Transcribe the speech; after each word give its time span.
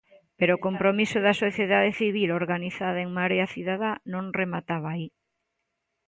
Pero 0.39 0.51
o 0.55 0.63
compromiso 0.67 1.17
da 1.25 1.39
sociedade 1.43 1.91
civil 2.01 2.29
organizada 2.41 2.99
en 3.05 3.09
marea 3.17 3.51
cidadá 3.53 3.91
non 4.13 4.25
remataba 4.39 4.87
aí. 4.95 5.07